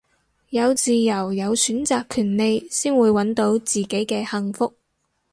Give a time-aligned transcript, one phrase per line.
[0.49, 4.73] 有自由有選擇權利先會搵到自己嘅幸福